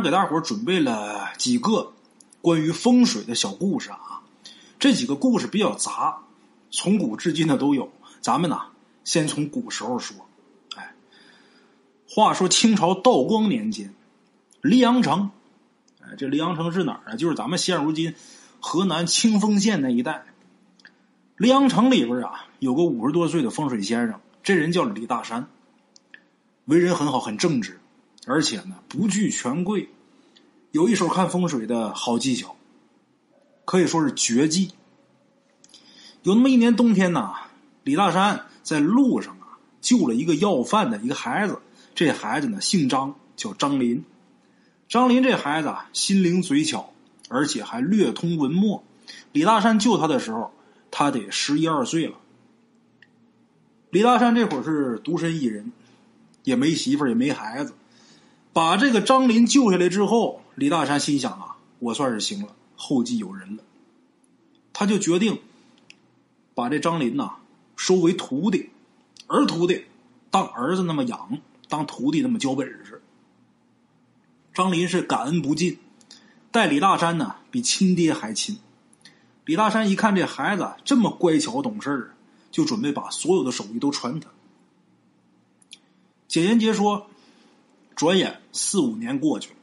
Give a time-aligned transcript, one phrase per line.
[0.00, 1.92] 给大伙准备了几个
[2.40, 4.22] 关于风水的小故事啊，
[4.78, 6.16] 这几个故事比较杂，
[6.70, 7.92] 从古至今的都有。
[8.22, 8.58] 咱们呢，
[9.04, 10.16] 先从古时候说。
[10.76, 10.94] 哎，
[12.08, 13.92] 话说清朝道光年间，
[14.62, 15.30] 黎阳城，
[16.00, 17.16] 哎，这黎阳城是哪儿啊？
[17.16, 18.14] 就是咱们现如今
[18.60, 20.24] 河南清丰县那一带。
[21.36, 25.48] 黎阳城里边啊，有个五十多岁的风水先生，这人叫李大山，
[26.64, 27.78] 为人很好，很正直。
[28.26, 29.88] 而且呢，不惧权贵，
[30.70, 32.56] 有一手看风水的好技巧，
[33.64, 34.70] 可以说是绝技。
[36.22, 37.32] 有那么一年冬天呢，
[37.82, 41.58] 李大山在路上啊救了一个要饭的一个孩子。
[41.94, 44.04] 这孩子呢姓张，叫张林。
[44.88, 46.92] 张林这孩子啊心灵嘴巧，
[47.28, 48.84] 而且还略通文墨。
[49.32, 50.52] 李大山救他的时候，
[50.90, 52.14] 他得十一二岁了。
[53.90, 55.72] 李大山这会儿是独身一人，
[56.44, 57.74] 也没媳妇儿，也没孩子。
[58.52, 63.64] 把这个张林救下来之后，李大山心想啊，我算是行了，后继有人了。
[64.74, 65.40] 他就决定
[66.54, 67.36] 把这张林呐
[67.76, 68.68] 收为徒弟，
[69.26, 69.86] 儿徒弟，
[70.30, 71.38] 当儿子那么养，
[71.70, 73.00] 当徒弟那么教本事。
[74.52, 75.78] 张林是感恩不尽，
[76.50, 78.58] 待李大山呢比亲爹还亲。
[79.46, 82.12] 李大山一看这孩子这么乖巧懂事
[82.50, 84.28] 就准备把所有的手艺都传他。
[86.28, 87.06] 简言杰说。
[87.94, 89.56] 转眼四五年过去了，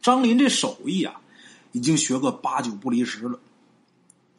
[0.00, 1.20] 张林这手艺啊，
[1.72, 3.38] 已经学个八九不离十了。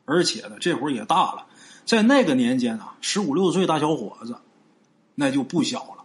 [0.05, 1.45] 而且呢，这会儿也大了，
[1.85, 4.35] 在那个年间啊，十五六岁大小伙子，
[5.15, 6.03] 那就不小了。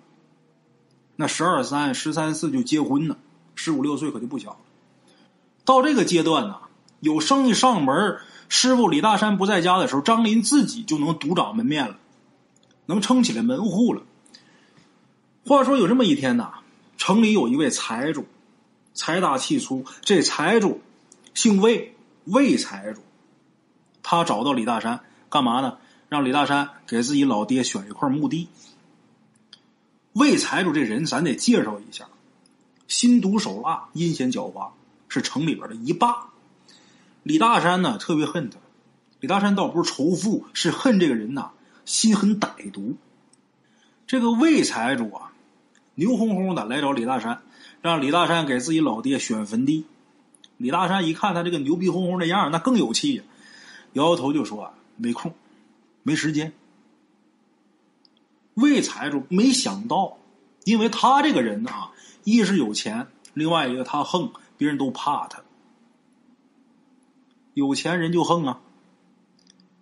[1.16, 3.16] 那十二三、十三四就结婚呢，
[3.56, 4.58] 十五六岁可就不小了。
[5.64, 6.60] 到这个阶段呢，
[7.00, 11.98] 有生意上门，师傅李大山不在家的时候，张林自己就能独掌门面了，
[12.86, 14.02] 能撑起来门户了。
[15.44, 16.57] 话说有这么一天呐。
[16.98, 18.26] 城里有一位财主，
[18.92, 19.86] 财大气粗。
[20.02, 20.82] 这财主
[21.32, 21.94] 姓魏，
[22.24, 23.00] 魏财主。
[24.02, 25.00] 他找到李大山
[25.30, 25.78] 干嘛呢？
[26.08, 28.48] 让李大山给自己老爹选一块墓地。
[30.12, 32.08] 魏财主这人，咱得介绍一下：
[32.88, 34.72] 心毒手辣，阴险狡猾，
[35.08, 36.30] 是城里边的一霸。
[37.22, 38.58] 李大山呢，特别恨他。
[39.20, 41.52] 李大山倒不是仇富，是恨这个人呐，
[41.84, 42.96] 心很歹毒。
[44.08, 45.32] 这个魏财主啊。
[45.98, 47.42] 牛哄哄的来找李大山，
[47.82, 49.84] 让李大山给自己老爹选坟地。
[50.56, 53.24] 李大山一看他这个牛逼哄哄的样那更有气呀，
[53.94, 55.34] 摇摇头就说：“没空，
[56.04, 56.52] 没时间。”
[58.54, 60.18] 魏财主没想到，
[60.62, 61.90] 因为他这个人啊，
[62.22, 65.42] 一是有钱，另外一个他横，别人都怕他。
[67.54, 68.60] 有钱人就横啊，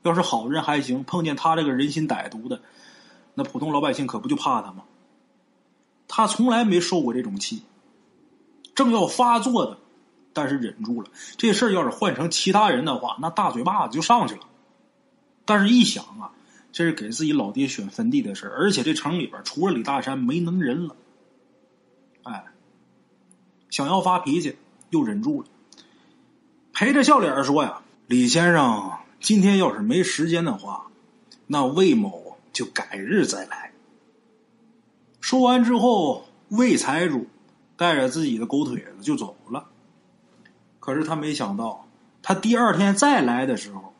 [0.00, 2.62] 要是好人还行，碰见他这个人心歹毒的，
[3.34, 4.84] 那普通老百姓可不就怕他吗？
[6.08, 7.62] 他从来没受过这种气，
[8.74, 9.78] 正要发作的，
[10.32, 11.10] 但是忍住了。
[11.36, 14.42] 这事儿要是换成其他人的话，那大嘴巴子就上去了。
[15.44, 16.32] 但是，一想啊，
[16.72, 20.96] 这是给自己老爹选坟地的事而且这城里边除了李大山没能人了。
[22.24, 22.44] 哎，
[23.70, 24.56] 想要发脾气，
[24.90, 25.48] 又忍住了，
[26.72, 30.88] 陪着笑脸说呀：“李先生，今天要是没时间的话，
[31.46, 33.72] 那魏某就改日再来。”
[35.26, 37.26] 说完之后，魏财主
[37.76, 39.64] 带着自己的狗腿子就走了。
[40.78, 41.88] 可是他没想到，
[42.22, 43.92] 他第二天再来的时候，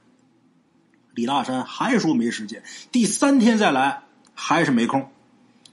[1.17, 2.63] 李大山还说没时间。
[2.93, 4.05] 第三天再来，
[4.35, 5.11] 还是没空。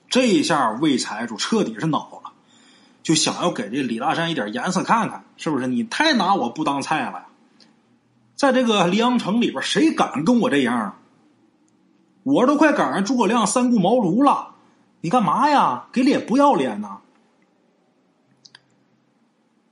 [0.09, 2.31] 这一下，魏财主彻底是恼了，
[3.03, 5.67] 就想要给这李大山一点颜色看看，是不是？
[5.67, 7.25] 你太拿我不当菜了呀！
[8.35, 10.99] 在这个黎阳城里边，谁敢跟我这样啊？
[12.23, 14.52] 我都快赶上诸葛亮三顾茅庐了。
[15.03, 15.89] 你干嘛呀？
[15.91, 16.99] 给脸不要脸呐！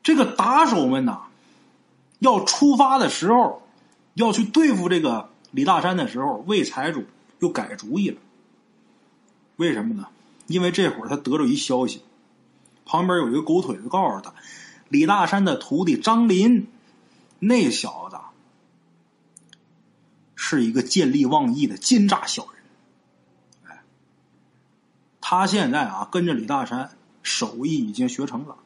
[0.03, 1.21] 这个打手们呐，
[2.19, 3.65] 要出发的时候，
[4.13, 7.05] 要去对付这个李大山的时候，魏财主
[7.39, 8.19] 又改主意了。
[9.55, 10.09] 为什么呢？
[10.47, 12.01] 因为这会儿他得着一消息，
[12.85, 14.33] 旁边有一个狗腿子告诉他，
[14.89, 16.67] 李大山的徒弟张林，
[17.39, 18.17] 那小子
[20.35, 22.60] 是一个见利忘义的奸诈小人。
[25.31, 26.91] 他现在啊，跟着李大山，
[27.23, 28.57] 手艺已经学成了。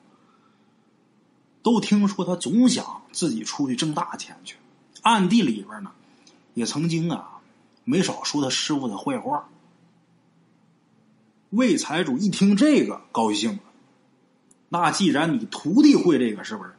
[1.62, 4.56] 都听说他总想自己出去挣大钱去，
[5.04, 5.92] 暗地里边呢，
[6.56, 7.40] 也曾经啊，
[7.84, 9.48] 没少说他师傅的坏话。
[11.52, 13.60] 魏财主一听这个，高兴了。
[14.70, 16.74] 那既然你徒弟会这个，是不是？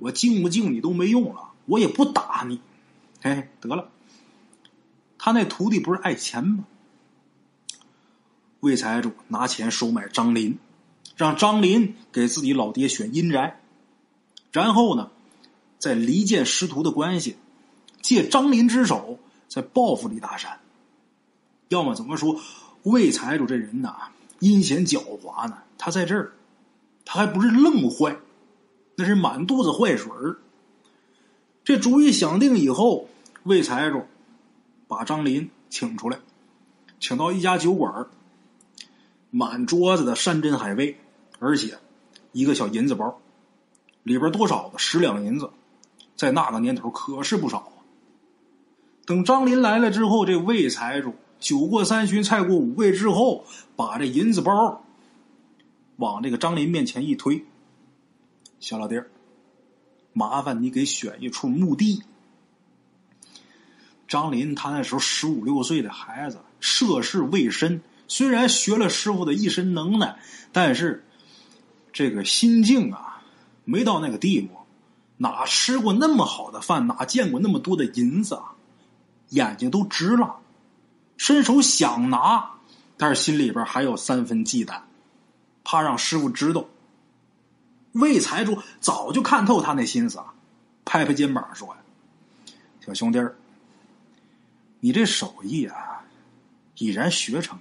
[0.00, 2.60] 我敬不敬你都没用了，我也不打你。
[3.22, 3.88] 哎，得了，
[5.16, 6.66] 他那徒弟不是爱钱吗？
[8.60, 10.58] 魏财主拿钱收买张林，
[11.16, 13.60] 让张林给自己老爹选阴宅。
[14.50, 15.10] 然后呢，
[15.78, 17.36] 再离间师徒的关系，
[18.02, 20.58] 借张林之手再报复李大山。
[21.68, 22.40] 要么怎么说，
[22.82, 23.94] 魏财主这人呐，
[24.40, 25.58] 阴险狡猾呢？
[25.76, 26.32] 他在这儿，
[27.04, 28.16] 他还不是愣坏，
[28.96, 30.38] 那是满肚子坏水儿。
[31.62, 33.08] 这主意想定以后，
[33.44, 34.02] 魏财主
[34.88, 36.18] 把张林请出来，
[36.98, 38.06] 请到一家酒馆
[39.30, 40.98] 满桌子的山珍海味，
[41.38, 41.78] 而且
[42.32, 43.20] 一个小银子包，
[44.02, 44.72] 里边多少？
[44.76, 45.50] 十两银子，
[46.16, 47.72] 在那个年头可是不少啊。
[49.04, 53.44] 等张林来了之后，这魏财主酒过三巡，菜过五味之后，
[53.76, 54.84] 把这银子包
[55.96, 57.44] 往这个张林面前一推
[58.60, 59.10] ：“小老弟儿，
[60.12, 62.02] 麻烦你给选一处墓地。”
[64.08, 67.82] 张林他那时候十五六岁的孩子，涉世未深。
[68.08, 70.18] 虽然学了师傅的一身能耐，
[70.50, 71.04] 但是
[71.92, 73.22] 这个心境啊，
[73.64, 74.56] 没到那个地步。
[75.18, 78.54] 哪吃过那么好的饭，哪见过那么多的银子啊？
[79.30, 80.36] 眼睛都直了，
[81.16, 82.50] 伸手想拿，
[82.96, 84.80] 但是心里边还有三分忌惮，
[85.64, 86.64] 怕让师傅知道。
[87.92, 90.32] 魏财主早就看透他那心思啊，
[90.84, 92.54] 拍拍肩膀说：“呀，
[92.86, 93.34] 小兄弟儿，
[94.80, 96.04] 你这手艺啊，
[96.78, 97.58] 已然学成。”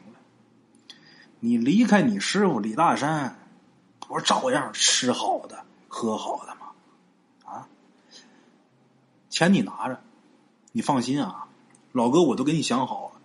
[1.39, 3.37] 你离开你师傅李大山，
[3.99, 6.67] 不是照样吃好的、喝好的吗？
[7.45, 7.67] 啊，
[9.29, 10.01] 钱你拿着，
[10.71, 11.47] 你放心啊，
[11.91, 13.21] 老哥我都给你想好了。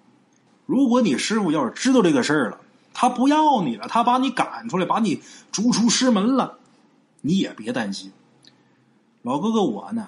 [0.66, 2.60] 如果你师傅要是知道这个事儿了，
[2.92, 6.58] 他不要你了，他把你赶出来，把你逐出师门了，
[7.22, 8.12] 你也别担心。
[9.22, 10.06] 老哥哥我呢，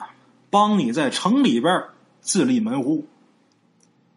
[0.50, 1.84] 帮你在城里边
[2.20, 3.06] 自立门户。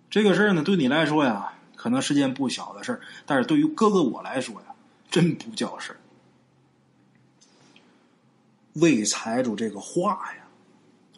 [0.09, 1.53] 这个事儿呢，对你来说呀。
[1.77, 4.67] 可能是件不小的事儿，但是对于哥哥我来说呀，
[5.09, 5.99] 真不叫事儿。
[8.73, 10.43] 魏财主这个话呀，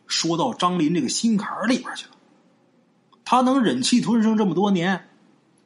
[0.06, 2.12] 说到张林这个心坎里边去了。
[3.26, 5.10] 他能忍气吞声这么多年，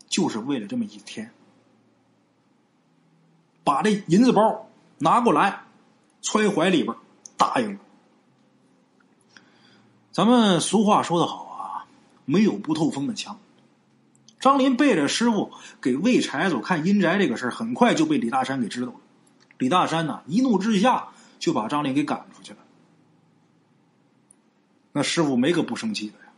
[0.08, 1.32] 就是为了这么一天。
[3.64, 5.64] 把这银子包拿过来，
[6.22, 6.96] 揣怀里边，
[7.38, 7.80] 答应了。
[10.12, 11.86] 咱们俗话说得好啊，
[12.26, 13.40] 没有不透风的墙。
[14.44, 18.96] 张林背着师傅给魏财主看阴宅这个事，很快就被李大山给知道了。
[19.58, 21.08] 李大山呢，一怒之下
[21.40, 22.58] 就把张林给赶出去了。
[24.92, 26.34] 那师傅没个不生气的呀，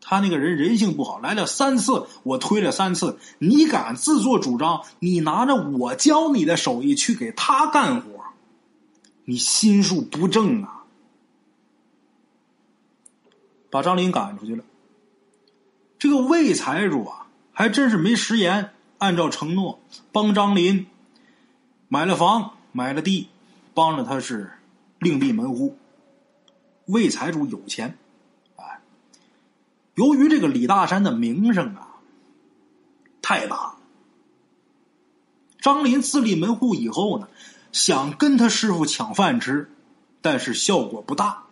[0.00, 4.82] 他那个人人性不好，来了三次，我推了三次，你敢自作主张？
[4.98, 8.24] 你拿着我教你的手艺去给他干活，
[9.26, 10.84] 你心术不正啊！
[13.68, 14.64] 把张林赶出去了。
[15.98, 17.19] 这个魏财主啊。
[17.60, 19.80] 还真是没食言，按照承诺
[20.12, 20.86] 帮张林
[21.88, 23.28] 买了房，买了地，
[23.74, 24.50] 帮着他是
[24.98, 25.76] 另立门户。
[26.86, 27.98] 魏财主有钱，
[28.56, 28.80] 哎，
[29.94, 32.00] 由于这个李大山的名声啊
[33.20, 33.76] 太大了，
[35.60, 37.28] 张林自立门户以后呢，
[37.72, 39.70] 想跟他师傅抢饭吃，
[40.22, 41.42] 但是效果不大。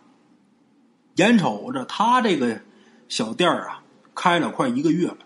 [1.17, 2.61] 眼瞅着他这个
[3.07, 3.83] 小店啊，
[4.15, 5.17] 开了快一个月了。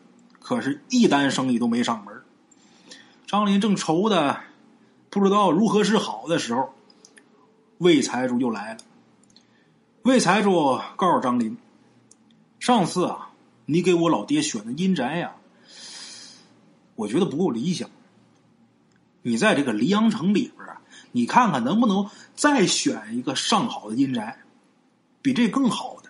[0.44, 2.22] 可是，一单生意都没上门。
[3.26, 4.42] 张林正愁的
[5.10, 6.74] 不知道如何是好的时候，
[7.78, 8.80] 魏财主又来了。
[10.02, 11.58] 魏财主告诉张林
[12.60, 13.30] ：“上次啊，
[13.66, 15.34] 你给我老爹选的阴宅呀，
[16.96, 17.90] 我觉得不够理想。
[19.22, 20.82] 你在这个黎阳城里边啊，
[21.14, 24.44] 你看看能不能再选一个上好的阴宅，
[25.22, 26.10] 比这更好的。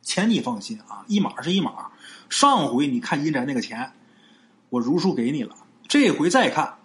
[0.00, 1.90] 钱你放心啊，一码是一码。”
[2.30, 3.92] 上回你看阴宅那个钱，
[4.70, 5.56] 我如数给你了。
[5.88, 6.78] 这回再看，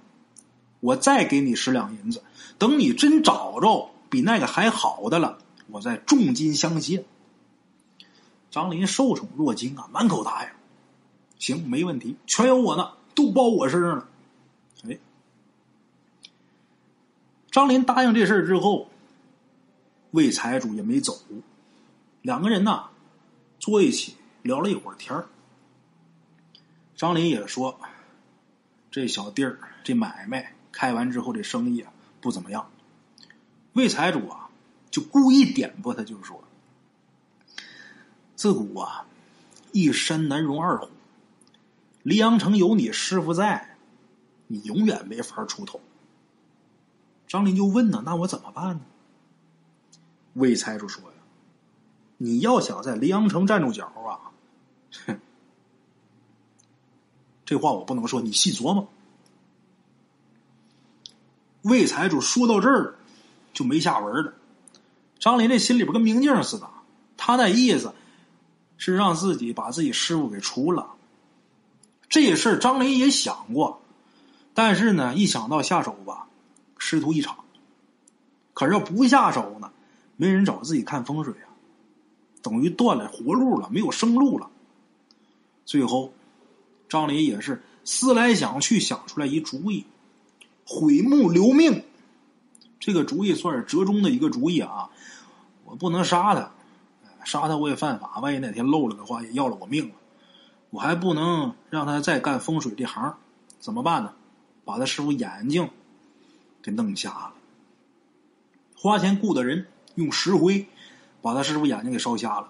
[0.80, 2.24] 我再给你十两银子。
[2.58, 5.38] 等你真找着比那个还好的了，
[5.68, 7.06] 我再重金相接。
[8.50, 10.50] 张林受宠若惊啊，满口答应。
[11.38, 14.08] 行，没问题，全有我呢，都包我身上了。
[14.90, 14.98] 哎，
[17.52, 18.90] 张林答应这事儿之后，
[20.12, 21.20] 魏财主也没走，
[22.22, 22.86] 两个人呢
[23.60, 25.28] 坐一起聊了一会儿天儿。
[26.96, 27.78] 张林也说
[28.90, 32.72] ：“这小弟儿这买卖开完之后，这生意啊不怎么样。”
[33.74, 34.50] 魏财主啊
[34.90, 36.42] 就故意点拨他，就是说
[38.38, 39.06] ：“自古啊
[39.74, 40.88] 一山难容二虎，
[42.02, 43.76] 黎阳城有你师傅在，
[44.48, 45.82] 你永远没法出头。”
[47.28, 48.82] 张林就问呢：“那我怎么办呢？”
[50.36, 51.18] 魏财主说：“呀，
[52.20, 54.32] 你要想在黎阳城站住脚啊，
[55.06, 55.20] 哼。”
[57.46, 58.88] 这话我不能说，你细琢磨。
[61.62, 62.96] 魏财主说到这儿，
[63.54, 64.34] 就没下文了。
[65.20, 66.70] 张林这心里边跟明镜似的，
[67.18, 67.94] 他那意思
[68.78, 70.92] 是让自己把自己师傅给除了。
[72.10, 73.82] 这事儿张林也想过，
[74.54, 76.28] 但是呢，一想到下手吧，
[76.78, 77.38] 师徒一场。
[78.54, 79.72] 可是要不下手呢，
[80.18, 81.50] 没人找自己看风水啊，
[82.42, 84.50] 等于断了活路了，没有生路了。
[85.66, 86.14] 最后，
[86.88, 89.86] 张林也是思来想去，想出来一主意：
[90.66, 91.84] 毁墓留命。
[92.80, 94.90] 这个主意算是折中的一个主意啊！
[95.64, 96.52] 我不能杀他，
[97.24, 99.96] 杀他我也犯法，万一哪天漏了的话，也要了我命了。
[100.70, 103.16] 我还不能让他再干风水这行，
[103.60, 104.14] 怎么办呢？
[104.64, 105.70] 把他师傅眼睛
[106.62, 107.34] 给弄瞎了。
[108.76, 110.68] 花钱雇的人用石灰
[111.22, 112.50] 把他师傅眼睛给烧瞎了。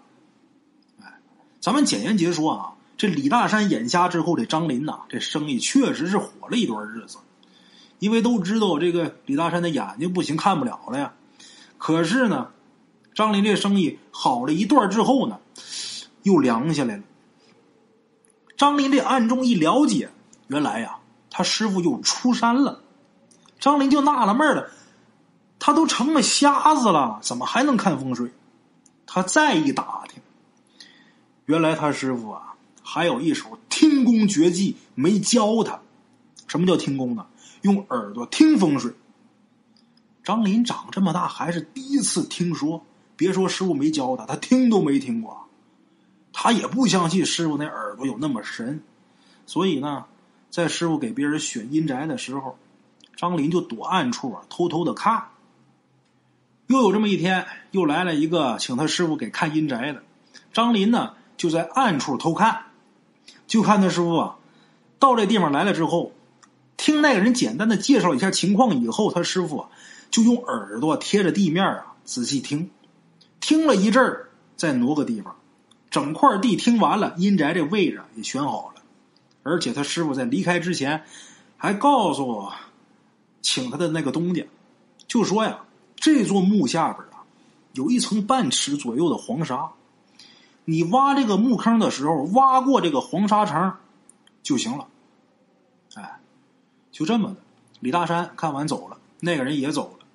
[1.01, 1.19] 哎，
[1.61, 7.17] 咱们简言结说啊，这李大山眼瞎之后，这张林呐，这生意确实是火了一段日子。
[7.99, 11.13] 因为都知道这个李大山的眼睛不行，看不了了呀。
[11.77, 12.51] 可是呢，
[13.13, 15.39] 张林这生意好了一段之后呢，
[16.23, 17.03] 又凉下来了。
[18.57, 20.09] 张林这暗中一了解，
[20.47, 20.97] 原来呀，
[21.29, 22.81] 他师傅又出山了。
[23.59, 24.69] 张林就纳了闷了，
[25.59, 28.31] 他都成了瞎子了，怎么还能看风水？
[29.07, 30.21] 他再一打听，
[31.45, 32.54] 原来他师傅啊，
[32.87, 35.81] 还有一手听功绝技没教他。
[36.47, 37.25] 什么叫听功呢？
[37.63, 38.93] 用耳朵听风水。
[40.23, 45.47] 张林长这么大还是第一次听说，别说师傅没教他，他听都没听过。
[46.31, 48.83] 他也不相信师傅那耳朵有那么神，
[49.47, 50.05] 所以呢，
[50.51, 52.57] 在师傅给别人选阴宅的时候，
[53.15, 55.29] 张林就躲暗处啊，偷偷的看。
[56.67, 60.03] 又有这么一天，又来了一个请他师傅给看阴宅的，
[60.53, 62.65] 张林呢就在暗处偷看，
[63.47, 64.37] 就看他师傅啊，
[64.99, 66.11] 到这地方来了之后。
[66.77, 69.69] 听那个人简单的介绍一下情况以后，他师傅啊
[70.11, 72.69] 就用耳朵贴着地面啊仔细听，
[73.39, 75.37] 听了一阵儿，再挪个地方，
[75.89, 78.81] 整块地听完了，阴宅这位置也选好了，
[79.41, 81.03] 而且他师傅在离开之前
[81.55, 82.49] 还告诉，
[83.41, 84.45] 请他的那个东家，
[85.07, 85.61] 就说呀，
[85.95, 87.23] 这座墓下边啊
[87.71, 89.71] 有一层半尺左右的黄沙，
[90.65, 93.73] 你挖这个墓坑的时候，挖过这个黄沙层
[94.43, 94.87] 就行了，
[95.95, 96.19] 哎。
[96.91, 97.35] 就这么的，
[97.81, 100.05] 李大山看完走了，那个人也走了。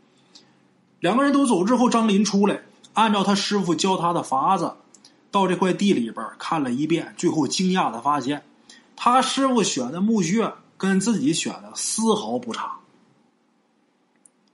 [0.99, 2.63] 两个人都走之后，张林出来，
[2.95, 4.77] 按照他师傅教他的法子，
[5.31, 8.43] 到这块地里边看了一遍，最后惊讶的发现，
[8.97, 12.79] 他师傅选的墓穴跟自己选的丝毫不差。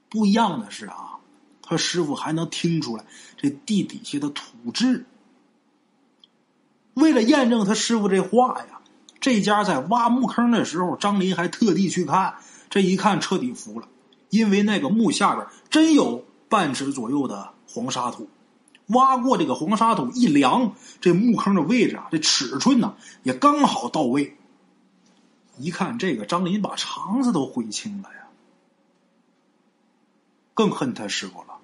[0.08, 1.20] 不一样的是啊，
[1.62, 3.04] 他师傅还能听出来
[3.36, 5.06] 这地底下的土质。
[6.96, 8.80] 为了验证他师傅这话呀。
[9.18, 12.36] 这家在挖墓坑的时候，张林还特地去看。
[12.70, 13.88] 这一看，彻底服了，
[14.30, 18.28] 因为那个墓下边真有半尺左右的黄沙土。
[18.88, 24.36] 挖过这个黄沙土一量，这墓坑的位置啊，这尺寸呢也刚好到位。
[25.58, 28.28] 一看这个，张林把肠子都悔青了呀，
[30.54, 31.58] 更恨他师傅了。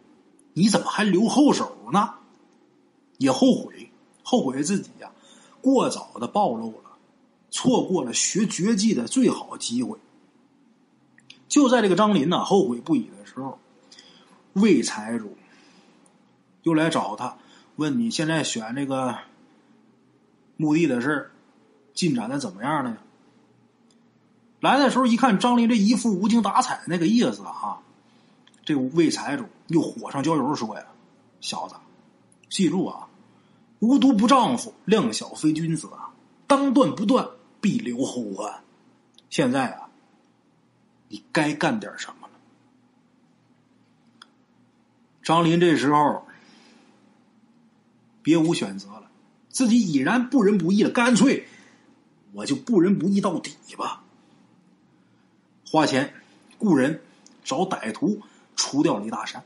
[0.52, 2.14] 你怎么还留后手呢？
[3.18, 3.92] 也后悔，
[4.24, 5.12] 后悔自己呀，
[5.62, 6.90] 过早的暴露了。
[7.54, 9.98] 错过了学绝技的最好机会。
[11.48, 13.58] 就在这个张林呢后悔不已的时候，
[14.54, 15.36] 魏财主
[16.62, 17.36] 又来找他，
[17.76, 19.18] 问你现在选这个
[20.56, 21.30] 墓地的事
[21.92, 22.96] 进展的怎么样了？
[24.60, 27.80] 来的时候一看张林这一副无精打采那个意思啊，
[28.64, 30.86] 这魏财主又火上浇油说呀
[31.42, 31.74] ：“小子，
[32.48, 33.08] 记住啊，
[33.82, 36.14] 无毒不丈夫，量小非君子啊，
[36.46, 37.28] 当断不断。”
[37.62, 38.60] 必留后患。
[39.30, 39.88] 现在啊，
[41.06, 42.34] 你该干点什么了？
[45.22, 46.26] 张林这时候
[48.20, 49.08] 别无选择了，
[49.48, 51.46] 自己已然不仁不义了，干脆
[52.32, 54.02] 我就不仁不义到底吧。
[55.64, 56.12] 花钱
[56.58, 57.00] 雇人
[57.44, 58.20] 找歹徒
[58.56, 59.44] 除掉李大山。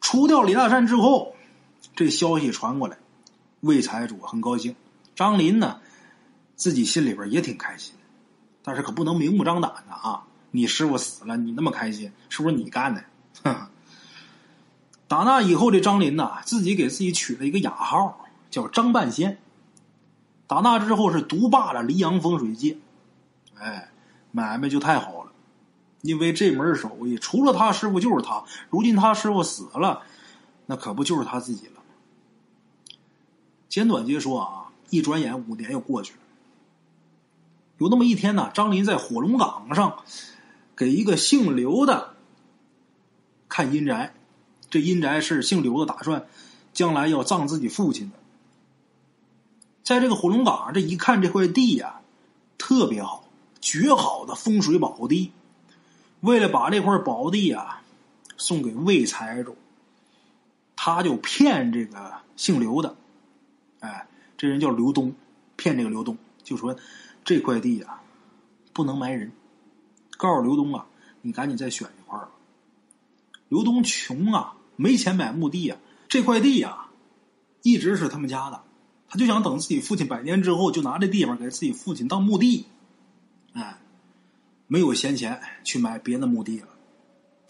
[0.00, 1.34] 除掉李大山之后，
[1.94, 2.96] 这消息传过来，
[3.60, 4.74] 魏财主很高兴。
[5.14, 5.80] 张林呢，
[6.56, 7.94] 自己心里边也挺开心，
[8.62, 10.24] 但是可不能明目张胆的啊！
[10.50, 13.04] 你师傅死了，你那么开心，是不是你干的？
[15.06, 19.38] 打那以后，这张林呐，自己给自己取了一个雅号，叫张半仙。
[20.46, 22.78] 打那之后，是独霸了黎阳风水界，
[23.58, 23.90] 哎，
[24.32, 25.32] 买卖就太好了，
[26.02, 28.42] 因为这门手艺除了他师傅就是他。
[28.70, 30.02] 如今他师傅死了，
[30.70, 31.82] 那可不就是他自己了？
[33.68, 34.56] 简短截说啊。
[34.88, 36.18] 一转眼五年又过去了。
[37.78, 40.02] 有那么一天呢，张林在火龙岗上
[40.76, 42.16] 给一个姓刘的
[43.48, 44.12] 看阴宅。
[44.68, 46.26] 这阴宅是姓刘的，打算
[46.72, 48.16] 将来要葬自己父亲的。
[49.84, 52.00] 在这个火龙岗，这一看这块地呀，
[52.58, 53.28] 特别好，
[53.60, 55.30] 绝好的风水宝地。
[56.20, 57.82] 为了把这块宝地啊
[58.36, 59.56] 送给魏财主，
[60.82, 62.96] 他就骗这个姓刘的，
[63.80, 64.08] 哎，
[64.38, 65.14] 这人叫刘东，
[65.54, 66.74] 骗这个刘东，就说
[67.22, 68.00] 这块地啊
[68.72, 69.30] 不能埋人，
[70.16, 70.86] 告诉刘东啊，
[71.20, 72.30] 你赶紧再选一块吧。
[73.50, 75.76] 刘东穷啊，没钱买墓地啊，
[76.08, 76.90] 这块地啊
[77.60, 78.62] 一直是他们家的。
[79.06, 82.64] 他就想等自己父亲百年之后，就拿这地方给自己父亲当墓地，
[83.52, 83.78] 哎，
[84.66, 86.68] 没有闲钱去买别的墓地了，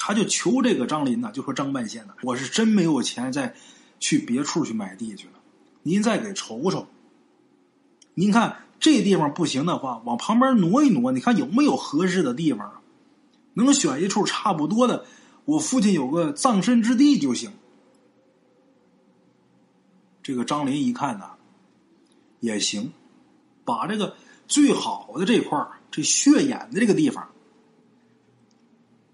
[0.00, 3.54] 他就求这个张林呐，就说张半仙呐，我是真没有钱再
[4.00, 5.34] 去别处去买地去了，
[5.82, 6.86] 您再给瞅瞅。
[8.14, 12.80] 您看这地方不行的话，往旁边挪一挪，你看有没有合适的地方，
[13.54, 15.04] 能选一处差不多的，
[15.44, 17.52] 我父亲有个葬身之地就行。
[20.22, 21.34] 这个张林一看呐。
[22.40, 22.90] 也行，
[23.66, 24.16] 把这个
[24.48, 27.29] 最好的这块这血眼的这个地方，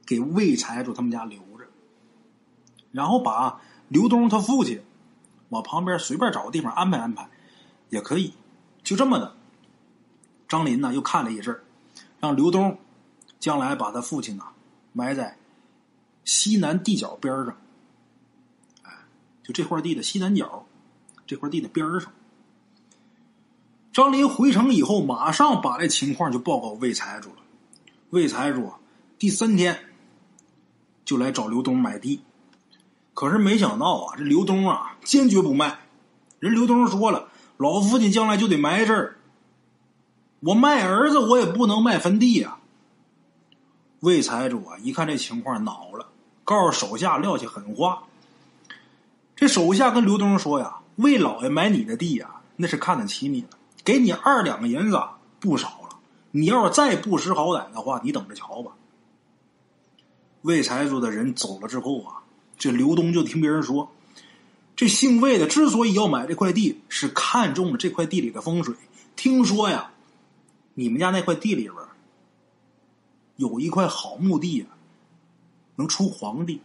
[0.07, 1.67] 给魏财主他们家留着，
[2.93, 4.81] 然后把刘东他父亲
[5.49, 7.29] 往旁边随便找个地方安排安排，
[7.91, 8.33] 也可以。
[8.85, 9.35] 就这么的，
[10.47, 11.61] 张林呢又看了一阵
[12.21, 12.79] 让刘东
[13.41, 14.45] 将来把他父亲呢
[14.93, 15.37] 埋在
[16.25, 17.57] 西南地角边上，
[19.43, 20.65] 就这块地的西南角，
[21.27, 22.13] 这块地的边上。
[23.93, 27.37] 张林回城以后，马上把这情况就报告魏财主了。
[28.11, 28.73] 魏财主
[29.19, 29.77] 第三天
[31.07, 32.21] 就来找刘东买地，
[33.15, 35.79] 可是没想到啊，这刘东啊坚决不卖。
[36.41, 39.17] 人刘东说了，老父亲将来就得埋这儿，
[40.41, 42.59] 我卖儿子我也不能卖坟地呀。
[44.01, 46.09] 魏财主啊一看这情况恼了，
[46.45, 48.03] 告诉手下撂下狠话。
[49.35, 53.47] 这手下跟刘东说呀：“魏老爷买你的地呀，那是看得起你。”
[53.85, 55.01] 给你二两个银子
[55.39, 55.97] 不少了，
[56.33, 58.73] 你要是再不识好歹的话，你等着瞧吧。
[60.47, 62.23] 魏财主的人走了之后啊，
[62.57, 63.91] 这刘东就听别人说，
[64.77, 68.73] 这姓魏的之所以要买这块地，是看中了这块地里的风水。
[69.17, 69.91] 听说呀，
[70.75, 71.75] 你们家那块地里边
[73.35, 74.71] 有一块好墓地啊，
[75.75, 76.61] 能出皇帝，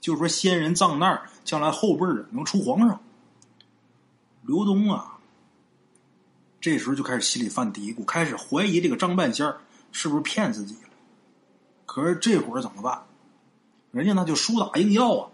[0.00, 3.00] 就是说先人葬那儿，将来后辈儿能出皇上。
[4.42, 5.14] 刘东啊。
[6.60, 9.52] 这时候就开始心里犯嘀咕，开始怀疑这个张半仙
[9.90, 10.76] 是不是骗自己。
[11.86, 13.04] 可是这会儿怎么办？
[13.92, 15.30] 人家那就输打硬要啊！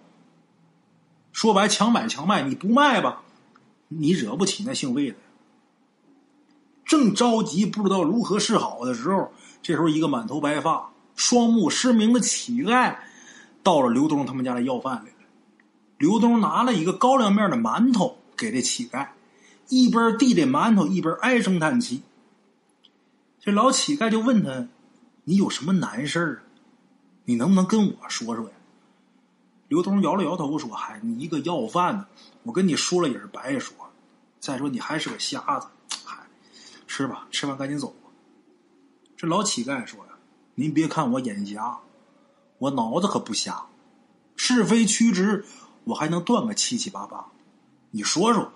[1.33, 3.23] 说白强买强卖，你不卖吧，
[3.89, 5.17] 你惹不起那姓魏的。
[6.85, 12.97] 正着急不知道如何是好的时候，这时候一个满头白发、双目失明的乞丐
[13.63, 15.17] 到了刘东他们家来要饭来了。
[15.99, 19.09] 刘东拿了一个高粱面的馒头给这乞丐。
[19.69, 22.03] 一边递这馒头，一边唉声叹气。
[23.41, 24.69] 这老乞丐就问他
[25.25, 26.43] ：“你有什么难事啊？
[27.25, 28.55] 你能不能跟我说说呀？”
[29.69, 32.07] 刘东摇了摇头说：“嗨，你一个要饭的，
[32.43, 33.75] 我跟你说了也是白说。
[34.41, 35.67] 再说你还是个瞎子，
[36.05, 36.27] 嗨，
[36.87, 38.11] 吃吧，吃完赶紧走吧。”
[39.17, 40.13] 这老乞丐说：“呀，
[40.55, 41.79] 您别看我眼瞎，
[42.59, 43.67] 我脑子可不瞎，
[44.37, 45.45] 是非曲直
[45.85, 47.27] 我还能断个七七八八。
[47.91, 48.53] 你说说。”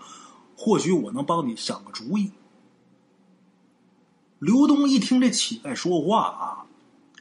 [0.58, 2.32] 或许我能帮你想个主意。
[4.38, 6.66] 刘东一听这乞丐说话啊，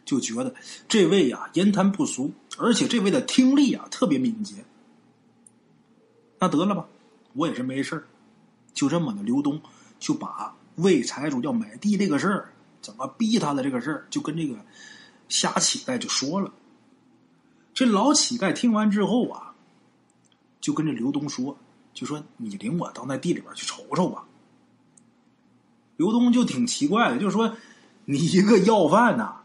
[0.03, 0.53] 就觉得
[0.87, 4.65] 这位呀言谈不俗，而且这位的听力啊特别敏捷。
[6.39, 6.85] 那得了吧，
[7.33, 8.05] 我也是没事
[8.73, 9.61] 就这么的，刘东
[9.99, 14.57] 就把魏财主要买地这个事儿，怎么逼他的这个事儿，就跟这个
[15.29, 16.53] 瞎乞丐就说了。
[17.73, 19.55] 这老乞丐听完之后啊，
[20.59, 21.57] 就跟这刘东说。
[21.93, 24.25] 就说你领我到那地里边去瞅瞅吧。
[25.97, 27.55] 刘东就挺奇怪的，就是说
[28.05, 29.35] 你一个要饭的，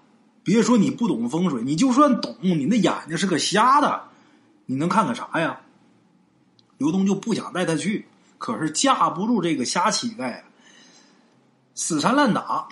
[0.42, 4.02] 别说你不懂风水，你就算懂，你那眼睛是个瞎的，
[4.66, 5.60] 你能看看啥呀？
[6.78, 8.06] 刘东就不想带他去，
[8.38, 10.40] 可是架不住这个瞎乞丐，
[11.74, 12.68] 死缠烂打，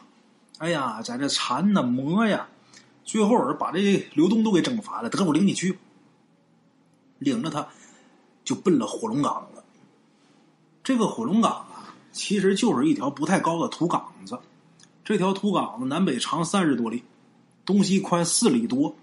[0.59, 2.49] 哎呀，在这缠呐磨呀，
[3.05, 5.11] 最后把这刘东都给整烦了。
[5.11, 5.79] 得，我领你去，
[7.19, 7.69] 领着他
[8.45, 9.63] 就奔了火龙岗了。
[10.83, 11.67] 这个火龙岗，
[12.13, 14.39] 其实就是一条不太高的土岗子。
[15.05, 17.03] 这条土岗子南北长三十多里，
[17.65, 18.95] 东西宽四里多，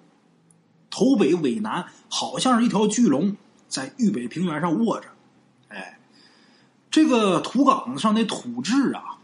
[0.89, 3.35] 头北尾南，好像是一条巨龙
[3.67, 5.07] 在豫北平原上卧着。
[5.69, 5.99] 哎，
[6.91, 9.17] 这个土岗子上那土质啊，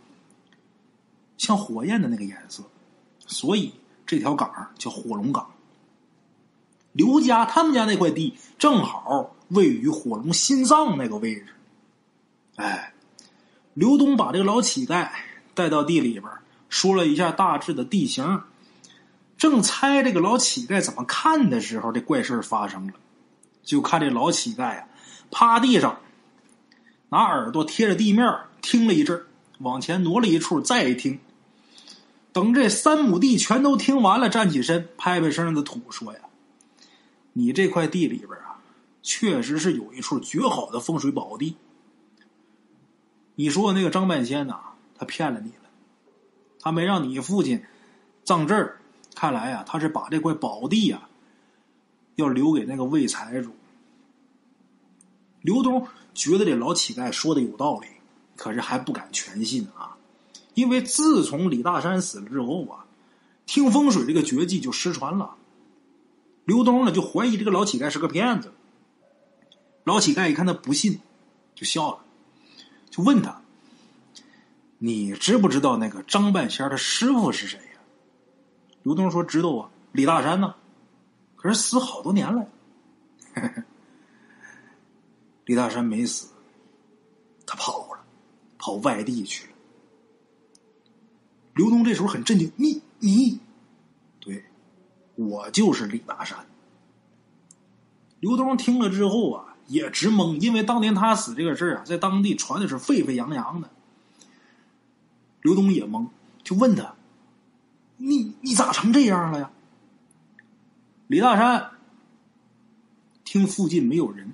[1.37, 2.63] 像火焰的那个颜色，
[3.27, 3.71] 所以
[4.05, 5.49] 这条岗叫火龙岗。
[6.93, 11.45] 刘家他们家那块地正好位于火龙心脏那个位置。
[12.55, 12.93] 哎，
[13.73, 15.09] 刘东把这个老乞丐
[15.53, 16.31] 带到地里边，
[16.69, 18.41] 说了一下大致的地形。
[19.37, 22.93] 正猜这个老乞丐怎么看的时候，这怪事发生了。
[23.63, 24.87] 就看这老乞丐啊，
[25.31, 25.99] 趴地上，
[27.09, 28.27] 拿耳朵贴着地面
[28.61, 29.23] 听了一阵
[29.59, 31.19] 往前挪了一处，再一听。
[32.33, 36.19] 等这三亩地全都听完了，站起身，拍拍身上的土，说：“呀，
[37.33, 38.59] 你这块地里边啊，
[39.01, 41.55] 确实是有一处绝好的风水宝地。
[43.35, 44.59] 你说那个张半仙呐，
[44.95, 45.69] 他骗了你了，
[46.59, 47.63] 他没让你父亲
[48.23, 48.77] 葬这儿。
[49.13, 51.09] 看来呀，他是把这块宝地呀，
[52.15, 53.51] 要留给那个魏财主。”
[55.41, 57.87] 刘东觉得这老乞丐说的有道理，
[58.37, 59.97] 可是还不敢全信啊。
[60.53, 62.85] 因为自从李大山死了之后啊，
[63.45, 65.35] 听风水这个绝技就失传了。
[66.45, 68.53] 刘东呢就怀疑这个老乞丐是个骗子。
[69.83, 70.99] 老乞丐一看他不信，
[71.55, 71.99] 就笑了，
[72.91, 73.41] 就问他
[74.77, 77.79] ：“你知不知道那个张半仙的师傅是谁呀？”
[78.83, 80.53] 刘东说：“知道啊，李大山呢。
[81.35, 82.47] 可是死好多年了。
[85.45, 86.27] 李大山没死，
[87.47, 88.03] 他跑了，
[88.59, 89.53] 跑外地去了。”
[91.55, 93.39] 刘东这时候很震惊：“你你，
[94.19, 94.43] 对，
[95.15, 96.37] 我就是李大山。”
[98.19, 103.69] 刘东听了之后啊，也直懵，因为当年他死这个事儿啊，在当地传的是沸沸扬扬的。
[105.41, 106.07] 刘东也懵，
[106.43, 106.93] 就问他
[107.95, 109.49] ：“你你咋成这样了呀？”
[111.07, 111.71] 李大山
[113.23, 114.33] 听附近没有人，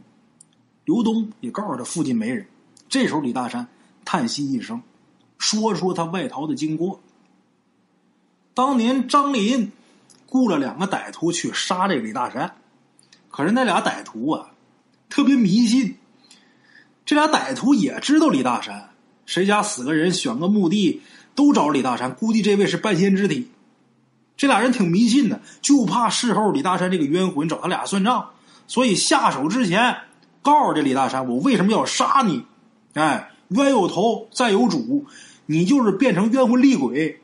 [0.86, 2.48] 刘东也告诉他附近没人。
[2.90, 3.68] 这时候李大山
[4.04, 4.82] 叹息一声，
[5.38, 7.00] 说说他外逃的经过。
[8.54, 9.72] 当年张林
[10.26, 12.56] 雇了两个歹徒去杀这李大山，
[13.30, 14.52] 可是那俩歹徒啊，
[15.10, 15.98] 特别迷信。
[17.06, 18.90] 这俩歹徒也知道李大山，
[19.26, 21.02] 谁家死个人，选个墓地
[21.36, 23.50] 都找李大山，估计这位是半仙之体。
[24.36, 28.32] 这俩人挺迷信的，就怕事后李大山这个冤魂找他俩算账，
[28.68, 29.98] 所以下手之前
[30.42, 32.44] 告诉这李大山：“我为什么要杀你？
[32.94, 35.06] 哎，冤有头，债有主，
[35.46, 37.22] 你就是变成冤魂厉鬼。”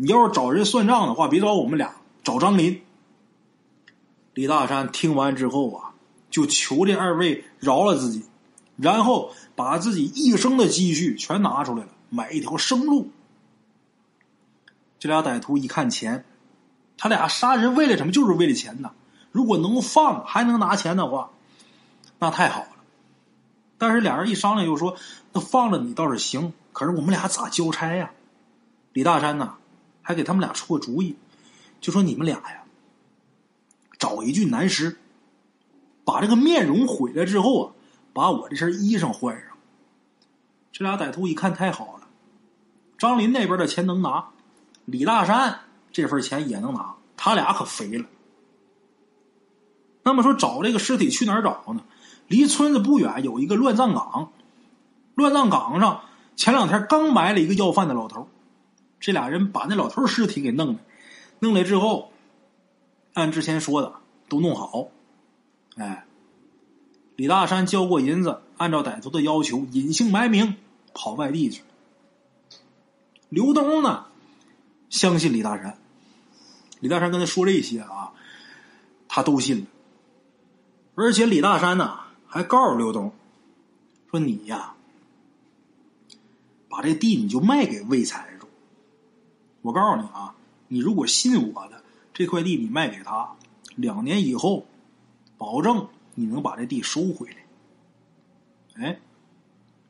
[0.00, 2.80] 你要是找人算账的话，别找我们俩，找张林。
[4.34, 5.87] 李大山听完之后啊，
[6.30, 8.24] 就求这二位饶了自己，
[8.76, 13.10] 然后把自己一生的积蓄全拿出来了，买一条生路。
[14.98, 16.24] 这俩歹徒一看钱，
[16.96, 18.12] 他俩杀人为了什么？
[18.12, 18.92] 就是为了钱呐！
[19.30, 21.30] 如果能放还能拿钱的话，
[22.18, 22.70] 那太好了。
[23.76, 24.96] 但是俩人一商量，又说
[25.32, 28.10] ：“那放了你倒是行，可是我们俩咋交差呀？”
[28.92, 29.54] 李大山呐。
[30.00, 31.16] 还给他们俩出个主意，
[31.82, 32.62] 就说你们俩呀，
[33.98, 34.96] 找一具男尸，
[36.08, 37.72] 把这个面容毁了之后啊，
[38.14, 39.58] 把我这身衣裳换上。
[40.72, 42.08] 这俩歹徒一看太好了，
[42.96, 44.30] 张林那边的钱能拿，
[44.86, 45.60] 李大山
[45.92, 48.06] 这份钱也能拿，他俩可肥了。
[50.02, 51.82] 那么说找这个尸体去哪儿找呢？
[52.26, 54.32] 离村子不远有一个乱葬岗，
[55.14, 56.00] 乱葬岗上
[56.36, 58.26] 前两天刚埋了一个要饭的老头。
[58.98, 60.80] 这俩人把那老头尸体给弄了，
[61.40, 62.12] 弄来之后，
[63.12, 63.92] 按之前说的
[64.26, 64.88] 都弄好。
[65.78, 66.04] 哎，
[67.16, 70.56] 李大山交过银子，按照歹徒的要求隐姓埋名
[70.92, 71.62] 跑外地去。
[73.28, 74.06] 刘东呢，
[74.90, 75.78] 相信李大山。
[76.80, 78.12] 李大山跟他说这些啊，
[79.08, 79.66] 他都信了。
[80.94, 83.12] 而且李大山呢，还告诉刘东
[84.10, 84.74] 说：“你呀，
[86.68, 88.26] 把这地你就卖给魏财。”
[89.62, 90.34] 我告诉你啊，
[90.68, 91.82] 你如果信我的，
[92.14, 93.36] 这块地你卖给他，
[93.74, 94.66] 两年以后，
[95.38, 98.84] 保证你能把这地收回来。
[98.84, 98.98] 哎，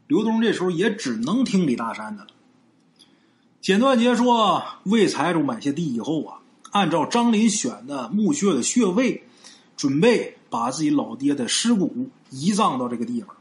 [0.07, 2.29] 刘东这时候也只能听李大山的了。
[3.61, 6.39] 简短截说，魏财主买下地以后啊，
[6.71, 9.25] 按照张林选的墓穴的穴位，
[9.77, 13.35] 准备把自己老爹的尸骨移葬到这个地方。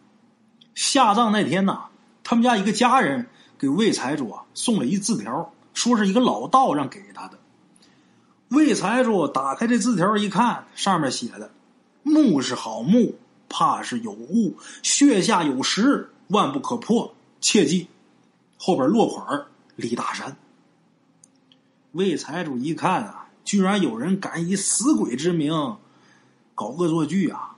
[0.73, 1.83] 下葬那天呢，
[2.23, 3.27] 他们家一个家人
[3.59, 5.53] 给魏财主啊送了一字条。
[5.73, 7.37] 说是一个老道让给他的，
[8.47, 11.51] 魏财主打开这字条一看，上面写的
[12.07, 13.15] ：“墓是好墓，
[13.49, 17.87] 怕是有误，穴下有石，万不可破，切记。”
[18.57, 20.35] 后边落款李大山。
[21.91, 25.77] 魏财主一看啊，居然有人敢以死鬼之名
[26.55, 27.55] 搞恶作剧啊！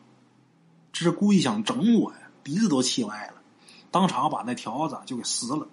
[0.92, 3.36] 这是故意想整我呀，鼻子都气歪了，
[3.92, 5.68] 当场把那条子就给撕了。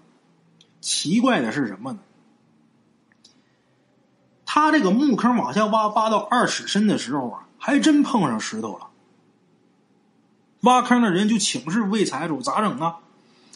[0.81, 1.99] 奇怪的是什么呢？
[4.45, 8.89] 他这个墓坑往下挖，挖到二尺深的时候啊，还真碰上石头了。
[10.61, 12.97] 挖坑的人就请示魏财主咋整啊？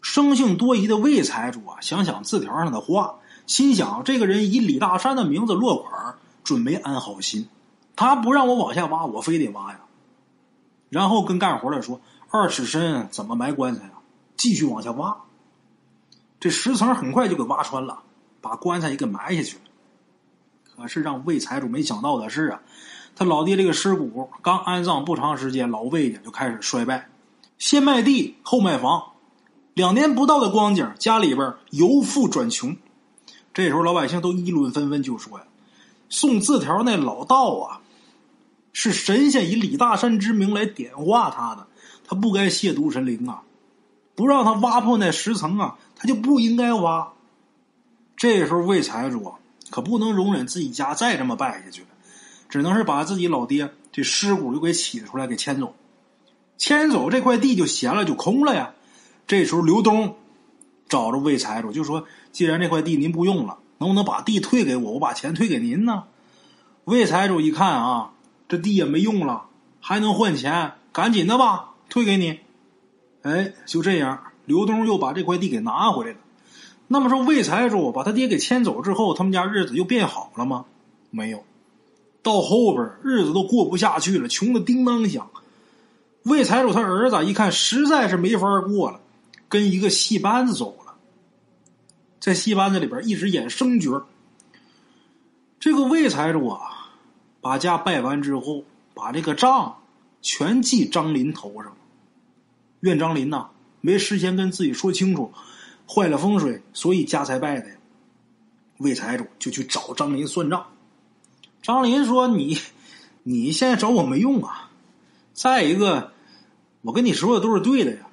[0.03, 7.49] 生性多疑的魏财主啊，想想字条上的话，心想这个人以李大山的名字落款，准没安好心。
[7.97, 9.81] 他不让我往下挖，我非得挖呀。
[10.89, 14.01] 然后跟干活的说：“二尺深，怎么埋棺材啊？”
[14.37, 15.17] 继续往下挖。
[16.39, 18.03] 这十层很快就给挖穿了，
[18.41, 19.63] 把棺材也给埋下去了。
[20.75, 22.63] 可是让魏财主没想到的是啊，
[23.21, 27.11] 他老爹这个尸骨刚安葬不长时间，老魏家就开始衰败，
[27.59, 29.13] 先卖地后卖房。
[29.75, 32.75] 两年不到的光景，家里边由富转穷。
[33.53, 35.45] 这时候老百姓都议论纷纷，就说呀
[36.09, 37.83] ：“送字条那老道啊，
[38.73, 41.67] 是神仙以李大山之名来点化他的，
[42.07, 43.43] 他不该亵渎神灵啊！
[44.15, 47.13] 不让他挖破那石层啊，他就不应该挖。”
[48.17, 49.35] 这时候魏财主啊，
[49.69, 51.85] 可不能容忍自己家再这么败下去，
[52.51, 55.75] 只能是把自己老爹这尸骨又给起出来，给迁走。
[56.59, 58.75] 迁走这块地就闲了，就空了呀。
[59.27, 60.17] 这时候，刘东
[60.89, 64.93] 找着魏财主，就说：“既然这块地您不用了，能不能把地退给我？
[64.93, 66.05] 我把钱退给您呢？”
[66.85, 68.13] 魏财主一看啊，
[68.49, 69.47] 这地也没用了，
[69.81, 72.41] 还能换钱，赶紧的吧，退给你。
[73.23, 76.19] 哎，就这样，刘东又把这块地给拿回来了。
[76.89, 80.65] 那么说，魏财主把他爹给迁走之后，他们家日子又变好了吗？
[81.11, 81.45] 没有，
[82.23, 85.31] 到后边日子都过不下去了，穷的叮当响。
[86.25, 89.01] 魏财主他儿子一看，实在是没法过了。
[89.49, 90.95] 跟一个戏班子走了，
[92.21, 94.07] 在戏班子里边一直演生角
[95.59, 96.93] 这个魏财主啊，
[97.41, 98.63] 把家败完之后，
[98.95, 99.79] 把这个账
[100.23, 101.77] 全记张林头上。
[102.81, 103.49] 怨张林呐，
[103.81, 105.33] 没事先跟自己说清楚，
[105.89, 107.67] 坏了风水，所以家才败的。
[108.79, 110.65] 魏财主就去找张林算账。
[111.63, 112.59] 张林说：“你，
[113.23, 114.71] 你现在找我没用啊。
[115.33, 116.13] 再一个，
[116.83, 118.07] 我跟你说的都是对的呀。”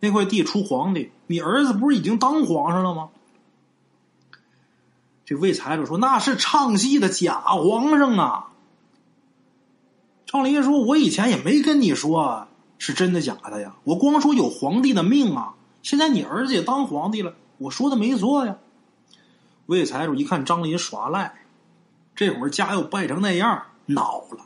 [0.00, 3.08] 那块地出皇帝，你儿子不是已经当皇上了吗？
[5.24, 8.52] 这魏财主说：“那是唱戏的假皇上啊。”
[10.24, 12.46] 张林说：“我以前也没跟你说
[12.78, 15.54] 是真的假的呀，我光说有皇帝的命啊。
[15.82, 18.56] 现在你儿子也当皇帝了，我说的没错呀。”
[19.66, 21.34] 魏财主一看张林耍赖，
[22.18, 24.44] 这会儿家又败成那样，恼了，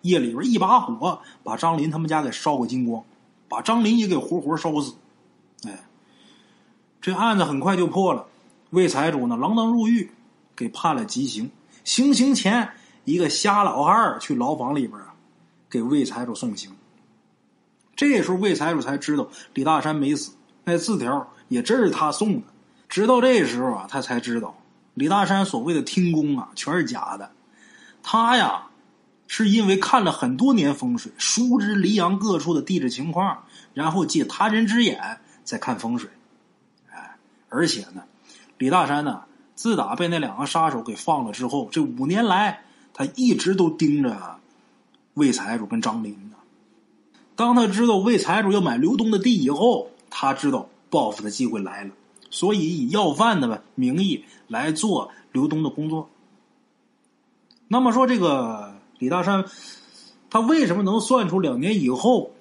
[0.00, 3.04] 夜里边一把火把张林他们家给烧个精光。
[3.48, 4.94] 把张林也给活活烧死，
[5.64, 5.84] 哎，
[7.00, 8.26] 这案子很快就破了。
[8.70, 10.10] 魏财主呢，锒铛入狱，
[10.56, 11.48] 给判了极刑。
[11.84, 12.68] 行刑前，
[13.04, 15.14] 一个瞎老汉儿去牢房里边啊，
[15.70, 16.72] 给魏财主送行。
[17.94, 20.32] 这时候，魏财主才知道李大山没死，
[20.64, 22.46] 那字条也真是他送的。
[22.88, 24.56] 直到这时候啊，他才知道
[24.94, 27.30] 李大山所谓的听功啊，全是假的。
[28.02, 28.68] 他呀。
[29.26, 36.10] 是因为看了很多年风水，熟知黎阳各处的地质情况，然后借他人之眼再看风水。
[36.92, 37.16] 哎，
[37.48, 38.02] 而且呢，
[38.58, 39.22] 李大山呢，
[39.54, 44.38] 自打被那两个杀手给放了之后，这五年来他一直都盯着
[45.14, 46.36] 魏财主跟张林呢。
[47.34, 51.90] 当他知道魏财主要买刘东的地以后，他知道报复的机会来了，
[52.30, 56.10] 所以以要饭的名义来做刘东的工作。
[57.68, 58.74] 那么说这个。
[59.00, 59.44] 李大山，
[60.30, 62.32] 他为什么能算出两年以后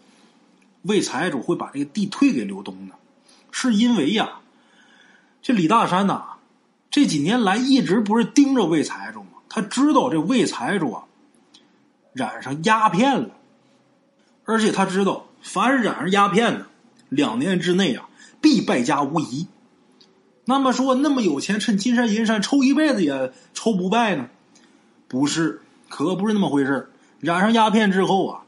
[0.84, 2.94] 魏财主会把这个地退给刘东呢？
[3.52, 4.39] 是因为呀，
[5.42, 6.38] 这李大山呐，
[6.92, 9.30] 这几年来一直不是盯着魏财主吗？
[9.50, 11.04] 他知道这魏财主啊
[12.13, 13.32] 染上鸦片了，
[14.46, 16.68] 而且他知道凡是染上鸦片的，
[17.10, 18.08] 两年之内啊
[18.39, 19.48] 必败家无疑。
[20.46, 24.30] 那么说，那么有钱，趁金山银山抽一辈子也抽不败呢？
[25.08, 25.60] 不是。
[25.90, 28.42] 可不是那么回事染上鸦片之后啊，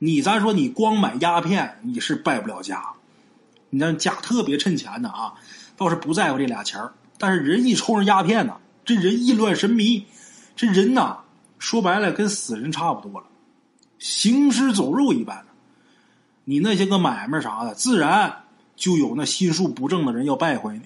[0.00, 2.82] 你咱说你光买鸦片你是败不了家，
[3.70, 5.34] 你那家特别趁钱的啊，
[5.76, 6.82] 倒是不在乎这俩钱
[7.16, 10.04] 但是人一抽上鸦片呢，这人意乱神迷，
[10.56, 11.18] 这人呐
[11.60, 13.26] 说白了跟死人差不多了，
[14.00, 15.46] 行尸走肉一般的。
[16.44, 18.42] 你那些个买卖啥的，自然
[18.74, 20.82] 就有那心术不正的人要败坏你，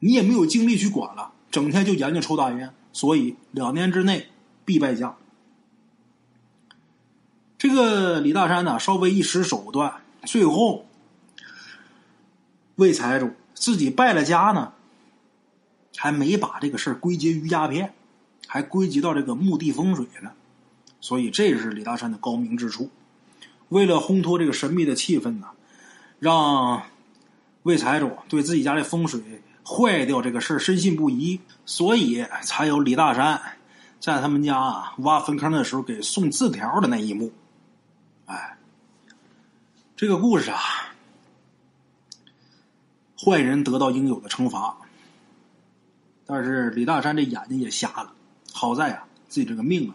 [0.00, 4.28] 你也没有精力去管了，整天就研究抽大烟，所以两年之内。
[4.68, 5.16] 必败家。
[7.56, 10.84] 这个李大山呢，稍微一使手段，最后
[12.76, 14.74] 魏财主自己败了家呢，
[15.96, 17.94] 还没把这个事归结于鸦片，
[18.46, 20.32] 还归结到这个墓地风水呢。
[21.00, 22.90] 所以这是李大山的高明之处。
[23.70, 25.46] 为了烘托这个神秘的气氛呢，
[26.18, 26.82] 让
[27.62, 29.22] 魏财主对自己家的风水
[29.68, 33.38] 坏掉这个事深信不疑，所以才有李大山。
[34.00, 37.32] 在他们家啊挖坟坑的时候给送字条的那一幕。
[38.26, 38.56] 哎，
[39.96, 40.60] 这个故事啊，
[43.22, 44.78] 坏人得到应有的惩罚，
[46.24, 48.12] 但是李大山这眼睛也瞎了，
[48.52, 49.94] 好在啊自己这个命啊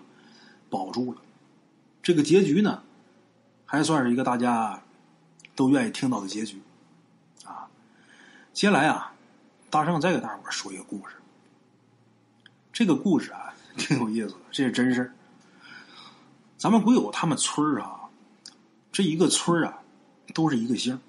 [0.70, 1.22] 保住了。
[2.02, 2.84] 这个结局呢，
[3.66, 4.84] 还算是一个大家
[5.56, 6.62] 都愿意听到的结局
[7.46, 7.68] 啊。
[8.52, 9.13] 接下来啊，
[9.74, 11.16] 大圣再给大伙说一个故事。
[12.72, 15.12] 这个故事啊，挺有意思的，这是真事。
[16.60, 18.02] 咱们鬼友他们村啊，
[18.92, 19.80] 这一个村啊，
[20.36, 21.02] 都是一个姓，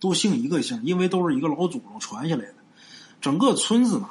[0.00, 2.54] 都姓一个姓，因为都是一个老祖宗传下来的。
[3.20, 4.10] 整个村子呢，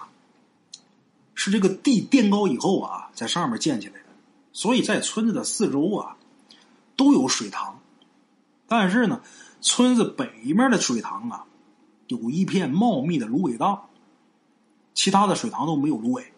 [1.35, 4.05] 是这个地垫高以后啊，在上面建起来的，
[4.53, 6.15] 所以在村子的四周啊，
[6.95, 7.77] 都有水塘。
[8.67, 9.19] 但是呢，
[9.59, 11.45] 村子北面的水塘啊，
[12.07, 13.89] 有一片茂密的芦苇荡，
[14.93, 16.33] 其他的水塘都没有芦苇。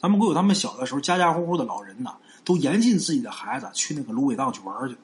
[0.00, 4.96] 咱们鬼友他们小的时候，家家户户的老人呐，都严禁自己的孩子去那个芦苇荡去玩去，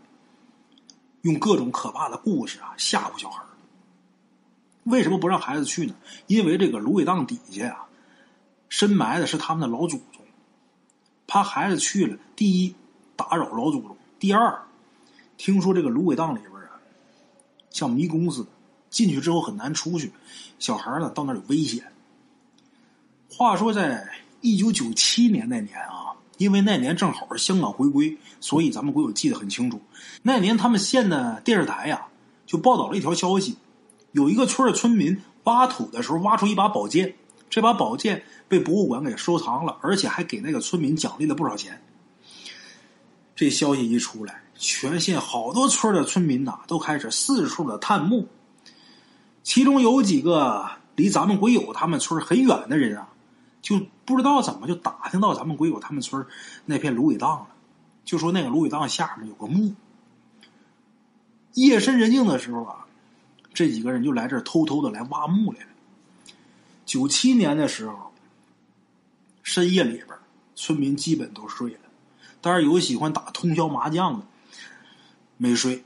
[1.22, 3.42] 用各种可怕的故事啊吓唬小孩
[4.84, 5.94] 为什么不让孩子去呢？
[6.26, 7.88] 因为这个芦苇荡底下啊，
[8.68, 10.22] 深埋的是他们的老祖宗，
[11.26, 12.74] 怕孩子去了，第一
[13.16, 14.62] 打扰老祖宗，第二，
[15.36, 16.78] 听说这个芦苇荡里边啊，
[17.70, 18.48] 像迷宫似的，
[18.94, 20.12] 进去之后很难出去，
[20.58, 21.82] 小孩呢到那儿有危险。
[23.28, 24.08] 话说在。
[24.46, 29.80] 一九九七年那年啊，因为那年正好是香港回归，所以咱们鬼友记得很清楚。
[30.20, 32.06] 那年他们县的电视台呀，
[32.44, 33.56] 就报道了一条消息：
[34.12, 37.14] 有一个村的村民挖土的时候挖出一把宝剑，
[37.48, 41.82] 这把宝剑被博物馆给收藏了，而且还给那个村民奖励了不少钱。
[43.34, 48.28] 这消息一出来，全县好多村的村民呐，都开始四处的探墓。
[49.44, 53.10] 其中有几个离咱们鬼友他们村很远的人啊。
[53.62, 56.26] 就不知道怎么就打听到咱们鬼友他们村
[56.66, 57.46] 那片芦苇荡了，
[58.04, 59.74] 就说那个芦苇荡下面有个墓。
[61.54, 62.84] 夜深人静的时候啊，
[63.54, 65.68] 这几个人就来这儿偷偷的来挖墓来了。
[66.84, 68.12] 九七年的时候，
[69.42, 70.08] 深夜里边，
[70.54, 71.80] 村民基本都睡了，
[72.42, 74.26] 但是有喜欢打通宵麻将的
[75.38, 75.82] 没睡，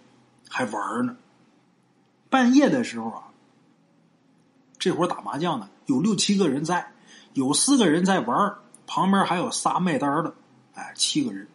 [0.49, 1.17] 还玩呢。
[2.29, 3.28] 半夜的时候啊，
[4.79, 6.93] 这会儿打麻将呢，有六七个人在。
[7.35, 10.35] 有四个人在玩旁边还有仨卖单的，
[10.75, 11.47] 哎，七个人。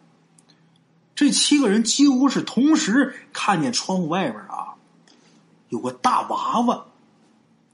[1.14, 4.74] 这七个人几乎是同时看见窗户外边啊，
[5.68, 6.86] 有个大娃娃。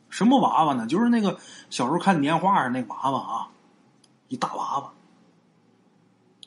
[0.09, 0.89] 什么娃娃呢？
[0.89, 3.49] 就是那个小时候看年画上那娃娃啊，
[4.27, 4.93] 一大娃娃。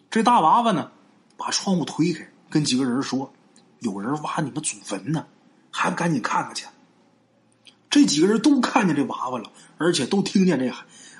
[0.10, 0.92] 这大娃娃呢，
[1.38, 3.32] 把窗户推开，跟几个人说
[3.80, 5.26] ：“有人挖你们祖坟呢，
[5.72, 6.66] 还不赶紧看看去？”
[7.94, 10.66] 这几个人都看见这娃娃了，而且都听见这。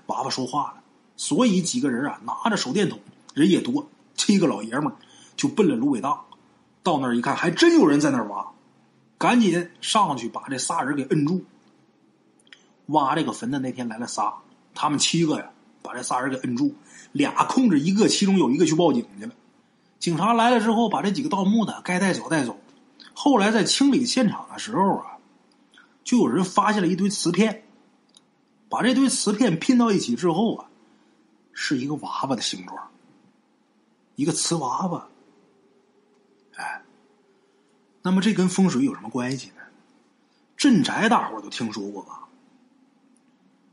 [0.08, 0.82] 娃娃说话了，
[1.16, 2.98] 所以几个人啊拿着手电筒，
[3.36, 4.92] 人也多，七个老爷们
[5.36, 6.20] 就奔了芦苇荡。
[6.82, 8.48] 到那儿一看，还真有人在那儿挖，
[9.20, 11.46] 赶紧上去把这仨人给摁住。
[12.88, 14.34] 挖这个坟的那天来了仨，
[14.74, 15.52] 他们七个呀
[15.84, 16.74] 把这仨人给摁住，
[17.12, 19.32] 俩控制一个，其中有一个去报警去了。
[20.00, 22.58] 警察来了之后，把这几个盗墓的该带走带走。
[23.14, 25.13] 后来在清理现场的时候啊，
[26.04, 27.64] 就有人发现了一堆瓷片。
[28.70, 30.70] 把这堆瓷片拼到一起之后啊，
[31.52, 32.92] 是一个娃娃的形状，
[34.16, 35.08] 一个瓷娃娃。
[36.56, 36.82] 哎，
[38.02, 39.62] 那么这跟风水有什么关系呢？
[40.58, 42.28] 镇宅大伙都听说过吧？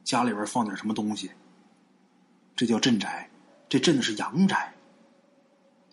[0.05, 1.31] 家里边放点什么东西，
[2.55, 3.31] 这叫镇宅。
[3.71, 4.75] 这镇的是阳宅，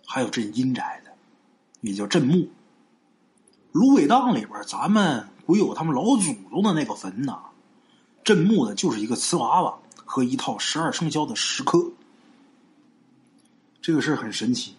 [0.06, 1.14] 还有镇阴宅的，
[1.82, 2.50] 也叫镇墓。
[3.72, 7.40] 芦苇荡里边，咱们鬼友他们老祖宗的那个坟呐。
[8.22, 11.90] 镇墓的就是一个瓷娃娃和一套十二生肖的石刻，
[13.82, 14.76] 这个事很神奇。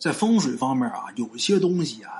[0.00, 2.10] 在风水方面啊，有些东西啊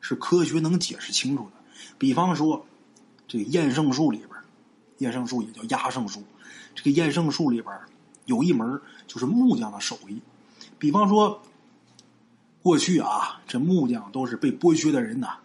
[0.00, 1.82] 是科学能解释清楚的。
[1.98, 2.64] 比方说，
[3.28, 4.30] 这个验圣术里边，
[4.98, 6.22] 验圣术也叫压圣术。
[6.74, 7.78] 这个验圣术里边
[8.24, 10.18] 有一门就是木匠的手艺。
[10.78, 11.42] 比方说，
[12.64, 15.36] 过去啊，这木匠都是被剥削的人呐。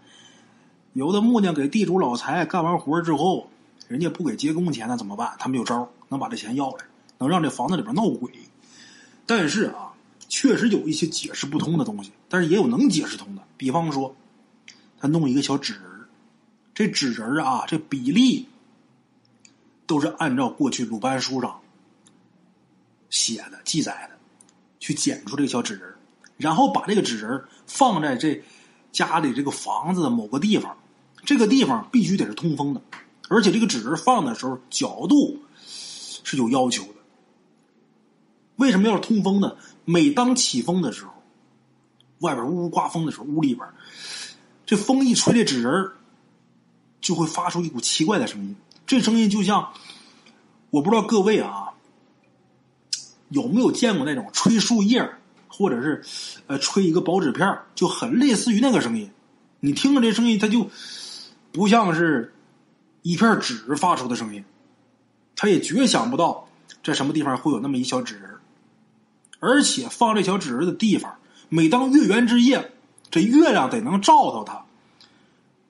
[0.93, 3.49] 有的木匠给地主老财干完活之后，
[3.89, 5.35] 人家不给结工钱，那怎么办？
[5.37, 6.85] 他们有招能把这钱要来，
[7.17, 8.31] 能让这房子里边闹鬼。
[9.25, 9.91] 但是啊，
[10.29, 13.43] 确实有一些解释不通的东西，但是也有能解释通的。
[13.57, 14.15] 比方说，
[14.97, 15.83] 他弄一个小纸人
[16.73, 18.47] 这纸人啊，这比例
[19.85, 21.59] 都是按照过去鲁班书上
[23.09, 24.17] 写的、记载的，
[24.79, 25.93] 去剪出这个小纸人
[26.39, 28.41] 然后把这个纸人放在这。
[28.91, 30.75] 家里这个房子的某个地方，
[31.23, 32.81] 这个地方必须得是通风的，
[33.27, 36.95] 而且这个纸人放的时候角度是有要求的，
[38.55, 39.55] 为什么要是通风呢？
[39.85, 41.11] 每当起风的时候，
[42.21, 43.67] 外边呜呜刮风的时候，屋里边
[44.65, 45.91] 这风一吹，这纸人
[46.99, 48.55] 就会发出一股奇怪的声音。
[48.87, 49.71] 这声音就像，
[50.71, 51.73] 我不知道各位啊
[53.29, 55.07] 有没有见过那种吹树叶
[55.59, 56.01] 或者是
[56.47, 59.11] 呃吹一个薄纸片就很类似于那个声音。
[59.59, 60.69] 你听着这声音，它就
[61.51, 62.33] 不像是
[63.01, 64.41] 一片纸发出的声音，
[65.35, 66.47] 他也绝想不到
[66.81, 68.29] 在什么地方会有那么一小纸人
[69.41, 71.13] 而且放这小纸人的地方，
[71.49, 72.71] 每当月圆之夜，
[73.11, 74.63] 这月亮得能照到它。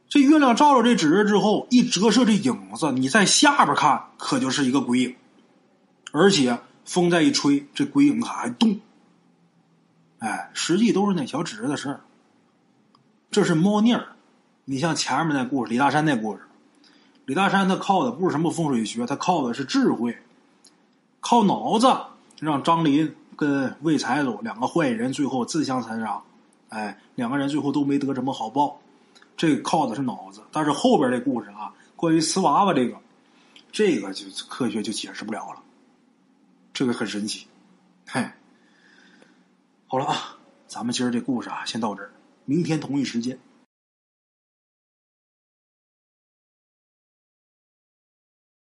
[0.07, 5.15] 这月亮照着这纸人之后，一折射这影子，你在下边看，可就是一个鬼影。
[6.11, 8.79] 而且风再一吹，这鬼影还动。
[10.19, 12.01] 哎，实际都是那小纸人的事儿。
[13.31, 14.09] 这是猫腻儿。
[14.65, 16.43] 你像前面那故事，李大山那故事，
[17.25, 20.17] 李大山他靠的不是什么风水学，他靠的是智慧，
[21.19, 21.87] 靠脑子
[22.39, 26.21] 让张林跟魏财主两个坏人最后自相残杀。
[26.69, 28.79] 哎，两个人最后都没得什么好报。
[29.35, 32.97] 这靠的是脑子，但是后边这故事啊，关于瓷娃娃这个，
[33.71, 35.61] 这个就科学就解释不了了，
[36.73, 37.47] 这个很神奇。
[38.05, 38.29] 嘿，
[39.91, 40.37] 好了啊，
[40.67, 42.11] 咱们今儿这故事啊，先到这儿，
[42.45, 43.39] 明天同一时间